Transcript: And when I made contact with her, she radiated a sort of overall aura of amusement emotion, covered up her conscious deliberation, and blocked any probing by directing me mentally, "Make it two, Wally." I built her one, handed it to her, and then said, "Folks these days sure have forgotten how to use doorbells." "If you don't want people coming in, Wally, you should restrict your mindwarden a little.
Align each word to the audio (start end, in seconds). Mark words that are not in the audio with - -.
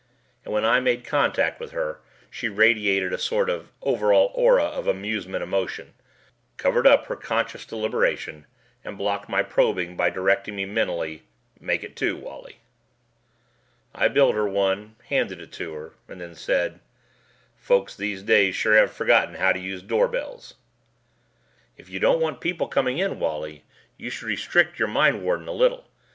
And 0.43 0.51
when 0.51 0.65
I 0.65 0.79
made 0.79 1.05
contact 1.05 1.59
with 1.59 1.73
her, 1.73 1.99
she 2.31 2.49
radiated 2.49 3.13
a 3.13 3.19
sort 3.19 3.51
of 3.51 3.71
overall 3.83 4.31
aura 4.33 4.63
of 4.63 4.87
amusement 4.87 5.43
emotion, 5.43 5.93
covered 6.57 6.87
up 6.87 7.05
her 7.05 7.15
conscious 7.15 7.67
deliberation, 7.67 8.47
and 8.83 8.97
blocked 8.97 9.29
any 9.29 9.43
probing 9.43 9.95
by 9.95 10.09
directing 10.09 10.55
me 10.55 10.65
mentally, 10.65 11.21
"Make 11.59 11.83
it 11.83 11.95
two, 11.95 12.17
Wally." 12.17 12.61
I 13.93 14.07
built 14.07 14.33
her 14.33 14.47
one, 14.47 14.95
handed 15.09 15.39
it 15.39 15.51
to 15.51 15.73
her, 15.75 15.93
and 16.07 16.19
then 16.19 16.33
said, 16.33 16.79
"Folks 17.55 17.95
these 17.95 18.23
days 18.23 18.55
sure 18.55 18.73
have 18.75 18.91
forgotten 18.91 19.35
how 19.35 19.51
to 19.51 19.59
use 19.59 19.83
doorbells." 19.83 20.55
"If 21.77 21.89
you 21.91 21.99
don't 21.99 22.19
want 22.19 22.41
people 22.41 22.67
coming 22.67 22.97
in, 22.97 23.19
Wally, 23.19 23.65
you 23.97 24.09
should 24.09 24.25
restrict 24.29 24.79
your 24.79 24.87
mindwarden 24.87 25.47
a 25.47 25.51
little. 25.51 25.87